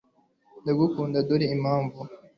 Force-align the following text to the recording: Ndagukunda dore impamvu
Ndagukunda 0.61 1.19
dore 1.27 1.45
impamvu 1.55 1.99